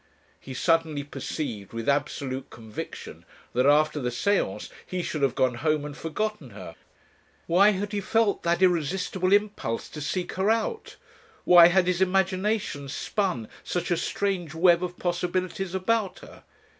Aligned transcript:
He 0.39 0.55
suddenly 0.55 1.03
perceived 1.03 1.73
with 1.73 1.87
absolute 1.87 2.49
conviction 2.49 3.23
that 3.53 3.67
after 3.67 3.99
the 3.99 4.09
séance 4.09 4.71
he 4.83 5.03
should 5.03 5.21
have 5.21 5.35
gone 5.35 5.53
home 5.53 5.85
and 5.85 5.95
forgotten 5.95 6.49
her. 6.49 6.75
Why 7.45 7.69
had 7.73 7.91
he 7.91 8.01
felt 8.01 8.41
that 8.41 8.63
irresistible 8.63 9.31
impulse 9.31 9.87
to 9.89 10.01
seek 10.01 10.31
her 10.31 10.49
out? 10.49 10.95
Why 11.43 11.67
had 11.67 11.85
his 11.85 12.01
imagination 12.01 12.89
spun 12.89 13.47
such 13.63 13.91
a 13.91 13.95
strange 13.97 14.55
web 14.55 14.83
of 14.83 14.97
possibilities 14.97 15.75
about 15.75 16.17
her? 16.21 16.45